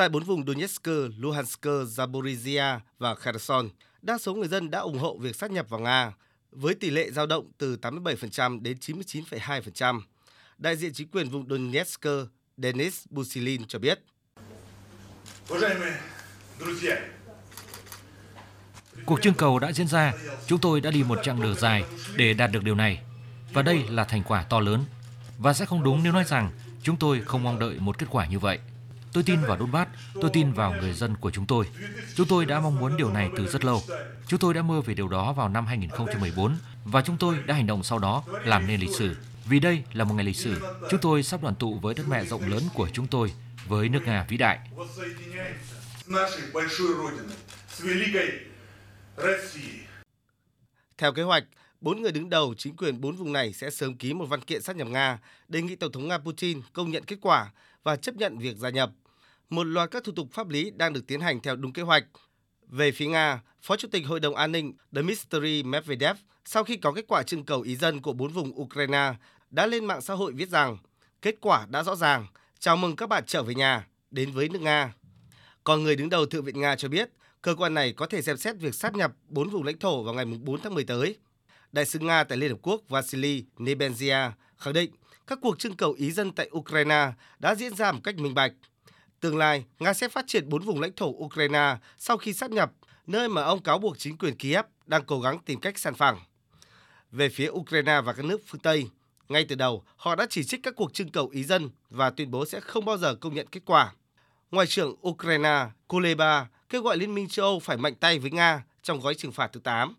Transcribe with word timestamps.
Tại 0.00 0.08
bốn 0.08 0.24
vùng 0.24 0.46
Donetsk, 0.46 0.88
Luhansk, 1.18 1.66
Zaporizhia 1.66 2.78
và 2.98 3.14
Kherson, 3.14 3.68
đa 4.02 4.18
số 4.18 4.34
người 4.34 4.48
dân 4.48 4.70
đã 4.70 4.78
ủng 4.78 4.98
hộ 4.98 5.18
việc 5.18 5.36
sát 5.36 5.50
nhập 5.50 5.68
vào 5.68 5.80
Nga, 5.80 6.12
với 6.50 6.74
tỷ 6.74 6.90
lệ 6.90 7.10
dao 7.10 7.26
động 7.26 7.50
từ 7.58 7.76
87% 7.76 8.62
đến 8.62 8.76
99,2%. 8.80 10.00
Đại 10.58 10.76
diện 10.76 10.92
chính 10.92 11.08
quyền 11.08 11.28
vùng 11.28 11.48
Donetsk, 11.48 12.06
Denis 12.56 13.04
Busilin 13.10 13.64
cho 13.66 13.78
biết. 13.78 14.00
Cuộc 19.06 19.22
trưng 19.22 19.34
cầu 19.34 19.58
đã 19.58 19.72
diễn 19.72 19.88
ra, 19.88 20.12
chúng 20.46 20.60
tôi 20.60 20.80
đã 20.80 20.90
đi 20.90 21.02
một 21.02 21.18
chặng 21.22 21.42
đường 21.42 21.54
dài 21.54 21.84
để 22.16 22.34
đạt 22.34 22.52
được 22.52 22.64
điều 22.64 22.74
này. 22.74 23.02
Và 23.52 23.62
đây 23.62 23.84
là 23.88 24.04
thành 24.04 24.22
quả 24.22 24.42
to 24.42 24.60
lớn. 24.60 24.84
Và 25.38 25.52
sẽ 25.52 25.66
không 25.66 25.82
đúng 25.82 26.02
nếu 26.02 26.12
nói 26.12 26.24
rằng 26.24 26.50
chúng 26.82 26.96
tôi 26.96 27.20
không 27.20 27.42
mong 27.42 27.58
đợi 27.58 27.76
một 27.78 27.98
kết 27.98 28.06
quả 28.10 28.26
như 28.26 28.38
vậy. 28.38 28.58
Tôi 29.12 29.22
tin 29.22 29.40
vào 29.40 29.58
Donbass, 29.58 29.90
tôi 30.14 30.30
tin 30.32 30.52
vào 30.52 30.74
người 30.80 30.92
dân 30.92 31.16
của 31.16 31.30
chúng 31.30 31.46
tôi. 31.46 31.66
Chúng 32.14 32.26
tôi 32.26 32.46
đã 32.46 32.60
mong 32.60 32.80
muốn 32.80 32.96
điều 32.96 33.10
này 33.10 33.30
từ 33.36 33.46
rất 33.46 33.64
lâu. 33.64 33.82
Chúng 34.26 34.40
tôi 34.40 34.54
đã 34.54 34.62
mơ 34.62 34.80
về 34.80 34.94
điều 34.94 35.08
đó 35.08 35.32
vào 35.32 35.48
năm 35.48 35.66
2014 35.66 36.56
và 36.84 37.02
chúng 37.02 37.16
tôi 37.16 37.36
đã 37.46 37.54
hành 37.54 37.66
động 37.66 37.82
sau 37.82 37.98
đó 37.98 38.24
làm 38.44 38.66
nên 38.66 38.80
lịch 38.80 38.96
sử. 38.98 39.16
Vì 39.44 39.60
đây 39.60 39.84
là 39.92 40.04
một 40.04 40.14
ngày 40.14 40.24
lịch 40.24 40.36
sử, 40.36 40.62
chúng 40.90 41.00
tôi 41.00 41.22
sắp 41.22 41.42
đoàn 41.42 41.54
tụ 41.54 41.74
với 41.74 41.94
đất 41.94 42.08
mẹ 42.08 42.24
rộng 42.24 42.50
lớn 42.50 42.62
của 42.74 42.88
chúng 42.92 43.06
tôi, 43.06 43.32
với 43.68 43.88
nước 43.88 44.00
Nga 44.06 44.26
vĩ 44.28 44.36
đại. 44.36 44.58
Theo 50.98 51.12
kế 51.12 51.22
hoạch, 51.22 51.44
bốn 51.80 52.02
người 52.02 52.12
đứng 52.12 52.30
đầu 52.30 52.54
chính 52.58 52.76
quyền 52.76 53.00
bốn 53.00 53.16
vùng 53.16 53.32
này 53.32 53.52
sẽ 53.52 53.70
sớm 53.70 53.96
ký 53.96 54.14
một 54.14 54.26
văn 54.26 54.40
kiện 54.40 54.62
sát 54.62 54.76
nhập 54.76 54.88
Nga, 54.88 55.18
đề 55.48 55.62
nghị 55.62 55.76
Tổng 55.76 55.92
thống 55.92 56.08
Nga 56.08 56.18
Putin 56.18 56.60
công 56.72 56.90
nhận 56.90 57.04
kết 57.04 57.18
quả 57.20 57.50
và 57.82 57.96
chấp 57.96 58.16
nhận 58.16 58.38
việc 58.38 58.56
gia 58.56 58.70
nhập. 58.70 58.90
Một 59.50 59.64
loạt 59.64 59.90
các 59.90 60.04
thủ 60.04 60.12
tục 60.16 60.28
pháp 60.32 60.48
lý 60.48 60.70
đang 60.70 60.92
được 60.92 61.06
tiến 61.06 61.20
hành 61.20 61.40
theo 61.40 61.56
đúng 61.56 61.72
kế 61.72 61.82
hoạch. 61.82 62.04
Về 62.66 62.92
phía 62.92 63.06
Nga, 63.06 63.42
Phó 63.62 63.76
Chủ 63.76 63.88
tịch 63.92 64.06
Hội 64.06 64.20
đồng 64.20 64.34
An 64.34 64.52
ninh 64.52 64.72
Dmitry 64.92 65.62
Medvedev 65.62 66.16
sau 66.44 66.64
khi 66.64 66.76
có 66.76 66.92
kết 66.92 67.04
quả 67.08 67.22
trưng 67.22 67.44
cầu 67.44 67.60
ý 67.60 67.76
dân 67.76 68.00
của 68.00 68.12
bốn 68.12 68.32
vùng 68.32 68.60
Ukraine 68.60 69.14
đã 69.50 69.66
lên 69.66 69.84
mạng 69.84 70.00
xã 70.00 70.14
hội 70.14 70.32
viết 70.32 70.48
rằng 70.48 70.78
kết 71.22 71.34
quả 71.40 71.66
đã 71.70 71.82
rõ 71.82 71.96
ràng, 71.96 72.26
chào 72.58 72.76
mừng 72.76 72.96
các 72.96 73.08
bạn 73.08 73.24
trở 73.26 73.42
về 73.42 73.54
nhà, 73.54 73.86
đến 74.10 74.32
với 74.32 74.48
nước 74.48 74.62
Nga. 74.62 74.94
Còn 75.64 75.82
người 75.82 75.96
đứng 75.96 76.08
đầu 76.08 76.26
Thượng 76.26 76.44
viện 76.44 76.60
Nga 76.60 76.76
cho 76.76 76.88
biết 76.88 77.10
cơ 77.42 77.54
quan 77.54 77.74
này 77.74 77.92
có 77.92 78.06
thể 78.06 78.22
xem 78.22 78.36
xét 78.36 78.56
việc 78.56 78.74
sát 78.74 78.94
nhập 78.94 79.12
bốn 79.28 79.50
vùng 79.50 79.62
lãnh 79.62 79.78
thổ 79.78 80.02
vào 80.02 80.14
ngày 80.14 80.24
4 80.24 80.60
tháng 80.60 80.74
10 80.74 80.84
tới. 80.84 81.16
Đại 81.72 81.84
sứ 81.84 81.98
Nga 81.98 82.24
tại 82.24 82.38
Liên 82.38 82.50
Hợp 82.50 82.58
Quốc 82.62 82.82
Vasily 82.88 83.44
Nebenzia 83.56 84.30
khẳng 84.58 84.74
định 84.74 84.90
các 85.30 85.38
cuộc 85.42 85.58
trưng 85.58 85.76
cầu 85.76 85.92
ý 85.92 86.12
dân 86.12 86.32
tại 86.32 86.50
Ukraine 86.56 87.12
đã 87.38 87.54
diễn 87.54 87.74
ra 87.74 87.92
một 87.92 88.00
cách 88.04 88.16
minh 88.16 88.34
bạch. 88.34 88.52
Tương 89.20 89.36
lai, 89.36 89.64
Nga 89.78 89.92
sẽ 89.92 90.08
phát 90.08 90.24
triển 90.26 90.48
bốn 90.48 90.62
vùng 90.62 90.80
lãnh 90.80 90.92
thổ 90.96 91.06
Ukraine 91.06 91.76
sau 91.98 92.16
khi 92.16 92.32
sát 92.32 92.50
nhập, 92.50 92.72
nơi 93.06 93.28
mà 93.28 93.42
ông 93.42 93.62
cáo 93.62 93.78
buộc 93.78 93.98
chính 93.98 94.18
quyền 94.18 94.36
Kiev 94.36 94.64
đang 94.86 95.04
cố 95.04 95.20
gắng 95.20 95.38
tìm 95.46 95.60
cách 95.60 95.78
sàn 95.78 95.94
phẳng. 95.94 96.18
Về 97.10 97.28
phía 97.28 97.48
Ukraine 97.50 98.00
và 98.00 98.12
các 98.12 98.24
nước 98.24 98.40
phương 98.46 98.60
Tây, 98.60 98.86
ngay 99.28 99.44
từ 99.48 99.54
đầu, 99.54 99.84
họ 99.96 100.14
đã 100.14 100.26
chỉ 100.30 100.44
trích 100.44 100.62
các 100.62 100.74
cuộc 100.76 100.94
trưng 100.94 101.10
cầu 101.10 101.28
ý 101.28 101.44
dân 101.44 101.70
và 101.90 102.10
tuyên 102.10 102.30
bố 102.30 102.46
sẽ 102.46 102.60
không 102.60 102.84
bao 102.84 102.98
giờ 102.98 103.14
công 103.14 103.34
nhận 103.34 103.46
kết 103.46 103.60
quả. 103.64 103.92
Ngoại 104.50 104.66
trưởng 104.66 104.96
Ukraine 105.08 105.66
Kuleba 105.86 106.46
kêu 106.68 106.82
gọi 106.82 106.96
Liên 106.96 107.14
minh 107.14 107.28
châu 107.28 107.46
Âu 107.46 107.60
phải 107.60 107.76
mạnh 107.76 107.94
tay 107.94 108.18
với 108.18 108.30
Nga 108.30 108.62
trong 108.82 109.00
gói 109.00 109.14
trừng 109.14 109.32
phạt 109.32 109.50
thứ 109.52 109.60
8. 109.60 109.94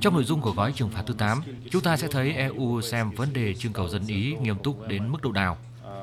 Trong 0.00 0.14
nội 0.14 0.24
dung 0.24 0.40
của 0.40 0.52
gói 0.52 0.72
trừng 0.72 0.90
phạt 0.90 1.02
thứ 1.06 1.14
8, 1.14 1.42
chúng 1.70 1.82
ta 1.82 1.96
sẽ 1.96 2.08
thấy 2.10 2.32
EU 2.32 2.80
xem 2.80 3.10
vấn 3.10 3.32
đề 3.32 3.54
trưng 3.54 3.72
cầu 3.72 3.88
dân 3.88 4.06
Ý 4.06 4.36
nghiêm 4.42 4.56
túc 4.62 4.88
đến 4.88 5.08
mức 5.08 5.22
độ 5.22 5.32
nào. 5.32 5.56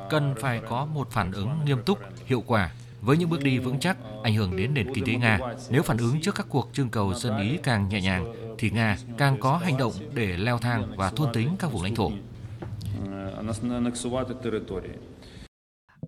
Cần 0.10 0.36
phải 0.40 0.62
có 0.70 0.86
một 0.86 1.12
phản 1.12 1.32
ứng 1.32 1.50
nghiêm 1.66 1.84
túc, 1.86 2.00
hiệu 2.26 2.44
quả 2.48 2.72
với 3.02 3.18
những 3.18 3.30
bước 3.30 3.44
đi 3.44 3.58
vững 3.58 3.80
chắc 3.80 3.98
ảnh 4.24 4.36
hưởng 4.36 4.58
đến 4.58 4.74
nền 4.74 4.94
kinh 4.94 5.06
tế 5.06 5.16
Nga. 5.16 5.40
Nếu 5.70 5.84
phản 5.84 5.98
ứng 5.98 6.22
trước 6.22 6.36
các 6.36 6.46
cuộc 6.50 6.70
trưng 6.74 6.90
cầu 6.90 7.14
dân 7.14 7.38
Ý 7.38 7.58
càng 7.64 7.90
nhẹ 7.90 8.02
nhàng, 8.02 8.34
thì 8.58 8.70
Nga 8.70 8.98
càng 9.18 9.40
có 9.40 9.58
hành 9.58 9.78
động 9.78 9.94
để 10.14 10.38
leo 10.38 10.58
thang 10.58 10.94
và 10.96 11.10
thôn 11.10 11.34
tính 11.34 11.56
các 11.60 11.72
vùng 11.72 11.84
lãnh 11.84 11.96
thổ. 11.96 12.12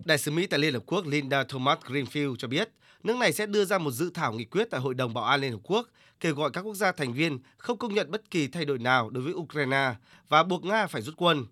Đại 0.04 0.18
sứ 0.18 0.30
Mỹ 0.30 0.46
tại 0.46 0.60
Liên 0.60 0.74
Hợp 0.74 0.82
Quốc 0.86 1.06
Linda 1.06 1.44
Thomas 1.44 1.78
Greenfield 1.78 2.36
cho 2.36 2.48
biết, 2.48 2.68
nước 3.06 3.16
này 3.16 3.32
sẽ 3.32 3.46
đưa 3.46 3.64
ra 3.64 3.78
một 3.78 3.90
dự 3.90 4.10
thảo 4.14 4.32
nghị 4.32 4.44
quyết 4.44 4.68
tại 4.70 4.80
Hội 4.80 4.94
đồng 4.94 5.14
Bảo 5.14 5.24
an 5.24 5.40
Liên 5.40 5.52
Hợp 5.52 5.60
Quốc 5.64 5.88
kêu 6.20 6.34
gọi 6.34 6.50
các 6.50 6.60
quốc 6.60 6.74
gia 6.74 6.92
thành 6.92 7.12
viên 7.12 7.38
không 7.56 7.78
công 7.78 7.94
nhận 7.94 8.10
bất 8.10 8.30
kỳ 8.30 8.48
thay 8.48 8.64
đổi 8.64 8.78
nào 8.78 9.10
đối 9.10 9.24
với 9.24 9.32
Ukraine 9.32 9.94
và 10.28 10.42
buộc 10.42 10.64
Nga 10.64 10.86
phải 10.86 11.02
rút 11.02 11.14
quân. 11.16 11.46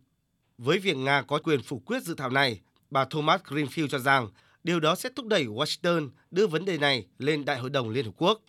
Với 0.59 0.79
việc 0.79 0.97
Nga 0.97 1.23
có 1.23 1.39
quyền 1.45 1.63
phủ 1.63 1.83
quyết 1.87 2.03
dự 2.03 2.15
thảo 2.15 2.31
này, 2.31 2.61
bà 2.91 3.05
Thomas 3.05 3.41
Greenfield 3.41 3.89
cho 3.89 3.99
rằng 3.99 4.29
điều 4.65 4.81
đó 4.81 4.95
sẽ 4.95 5.09
thúc 5.17 5.27
đẩy 5.27 5.47
Washington 5.47 6.11
đưa 6.31 6.47
vấn 6.47 6.65
đề 6.65 6.79
này 6.79 7.07
lên 7.19 7.45
Đại 7.45 7.59
hội 7.59 7.71
đồng 7.71 7.91
Liên 7.91 8.05
Hợp 8.05 8.15
Quốc. 8.17 8.41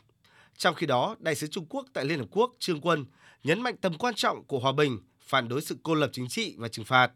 Trong 0.58 0.76
khi 0.76 0.86
đó, 0.86 1.16
Đại 1.20 1.36
sứ 1.36 1.48
Trung 1.48 1.66
Quốc 1.70 1.86
tại 1.94 2.06
Liên 2.06 2.20
Hợp 2.20 2.28
Quốc 2.32 2.52
Trương 2.60 2.82
Quân 2.82 3.06
nhấn 3.44 3.62
mạnh 3.62 3.76
tầm 3.82 3.98
quan 3.98 4.14
trọng 4.16 4.44
của 4.44 4.60
hòa 4.60 4.72
bình, 4.72 5.00
phản 5.20 5.48
đối 5.48 5.62
sự 5.62 5.78
cô 5.84 5.94
lập 5.94 6.10
chính 6.14 6.28
trị 6.28 6.56
và 6.58 6.68
trừng 6.68 6.86
phạt. 6.86 7.12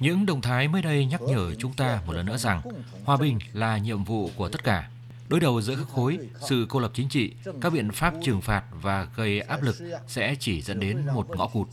Những 0.00 0.26
động 0.26 0.40
thái 0.40 0.68
mới 0.68 0.82
đây 0.82 1.06
nhắc 1.06 1.22
nhở 1.22 1.54
chúng 1.54 1.72
ta 1.72 2.02
một 2.06 2.12
lần 2.12 2.26
nữa 2.26 2.36
rằng 2.36 2.62
hòa 3.04 3.16
bình 3.16 3.38
là 3.52 3.78
nhiệm 3.78 4.04
vụ 4.04 4.30
của 4.36 4.48
tất 4.48 4.64
cả. 4.64 4.90
Đối 5.28 5.40
đầu 5.40 5.62
giữa 5.62 5.76
các 5.76 5.88
khối, 5.94 6.18
sự 6.48 6.66
cô 6.68 6.80
lập 6.80 6.90
chính 6.94 7.08
trị, 7.08 7.34
các 7.60 7.72
biện 7.72 7.90
pháp 7.92 8.14
trừng 8.22 8.40
phạt 8.40 8.64
và 8.82 9.08
gây 9.16 9.40
áp 9.40 9.62
lực 9.62 9.76
sẽ 10.08 10.34
chỉ 10.40 10.62
dẫn 10.62 10.80
đến 10.80 11.06
một 11.14 11.36
ngõ 11.36 11.46
cụt. 11.46 11.68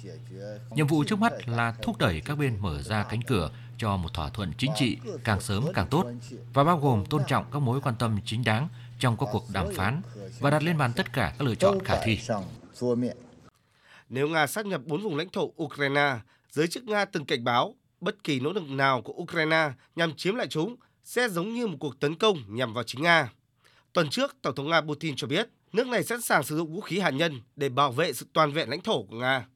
Nhiệm 0.75 0.87
vụ 0.87 1.03
trước 1.03 1.19
mắt 1.19 1.47
là 1.47 1.73
thúc 1.81 1.97
đẩy 1.97 2.21
các 2.21 2.37
bên 2.37 2.57
mở 2.59 2.81
ra 2.81 3.03
cánh 3.03 3.21
cửa 3.21 3.51
cho 3.77 3.97
một 3.97 4.13
thỏa 4.13 4.29
thuận 4.29 4.53
chính 4.57 4.71
trị 4.75 4.97
càng 5.23 5.41
sớm 5.41 5.65
càng 5.73 5.87
tốt 5.87 6.05
và 6.53 6.63
bao 6.63 6.77
gồm 6.77 7.05
tôn 7.05 7.21
trọng 7.27 7.45
các 7.51 7.59
mối 7.59 7.81
quan 7.81 7.95
tâm 7.95 8.17
chính 8.25 8.43
đáng 8.43 8.67
trong 8.99 9.17
các 9.17 9.29
cuộc 9.31 9.49
đàm 9.53 9.67
phán 9.75 10.01
và 10.39 10.49
đặt 10.49 10.63
lên 10.63 10.77
bàn 10.77 10.93
tất 10.93 11.13
cả 11.13 11.33
các 11.39 11.45
lựa 11.45 11.55
chọn 11.55 11.79
khả 11.85 12.01
thi. 12.05 12.19
Nếu 14.13 14.27
Nga 14.27 14.47
sát 14.47 14.65
nhập 14.65 14.81
bốn 14.85 15.01
vùng 15.01 15.15
lãnh 15.15 15.29
thổ 15.29 15.53
Ukraine, 15.63 16.15
giới 16.49 16.67
chức 16.67 16.83
Nga 16.83 17.05
từng 17.05 17.25
cảnh 17.25 17.43
báo 17.43 17.75
bất 18.01 18.23
kỳ 18.23 18.39
nỗ 18.39 18.53
lực 18.53 18.69
nào 18.69 19.01
của 19.01 19.13
Ukraine 19.13 19.71
nhằm 19.95 20.15
chiếm 20.15 20.35
lại 20.35 20.47
chúng 20.47 20.75
sẽ 21.03 21.29
giống 21.29 21.53
như 21.53 21.67
một 21.67 21.77
cuộc 21.79 21.99
tấn 21.99 22.15
công 22.15 22.37
nhằm 22.47 22.73
vào 22.73 22.83
chính 22.83 23.01
Nga. 23.03 23.31
Tuần 23.93 24.09
trước, 24.09 24.35
Tổng 24.41 24.55
thống 24.55 24.69
Nga 24.69 24.81
Putin 24.81 25.15
cho 25.15 25.27
biết 25.27 25.49
nước 25.71 25.87
này 25.87 26.03
sẵn 26.03 26.21
sàng 26.21 26.43
sử 26.43 26.57
dụng 26.57 26.73
vũ 26.73 26.81
khí 26.81 26.99
hạt 26.99 27.09
nhân 27.09 27.41
để 27.55 27.69
bảo 27.69 27.91
vệ 27.91 28.13
sự 28.13 28.25
toàn 28.33 28.51
vẹn 28.51 28.69
lãnh 28.69 28.81
thổ 28.81 29.03
của 29.03 29.15
Nga. 29.15 29.45